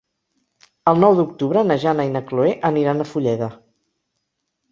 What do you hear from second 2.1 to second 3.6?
na Chloé aniran a Fulleda.